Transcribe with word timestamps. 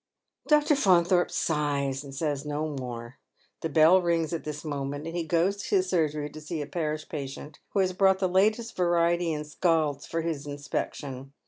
Dr. 0.47 0.73
Faunthorpe 0.75 1.29
sighs 1.29 2.03
and 2.03 2.15
says 2.15 2.43
no 2.43 2.67
more. 2.69 3.19
The 3.61 3.69
bell 3.69 4.01
rings 4.01 4.33
at 4.33 4.45
this 4.45 4.65
moment, 4.65 5.05
and 5.05 5.15
he 5.15 5.21
goes 5.23 5.57
to 5.57 5.75
his 5.75 5.89
surgery 5.89 6.27
to 6.31 6.41
see 6.41 6.59
a 6.59 6.65
parish 6.65 7.07
patient, 7.07 7.59
who 7.73 7.81
has 7.81 7.93
brought 7.93 8.17
the 8.17 8.27
latest 8.27 8.75
variety 8.75 9.31
in 9.31 9.43
scalds 9.45 10.07
for 10.07 10.23
his 10.23 10.47
inspection. 10.47 11.33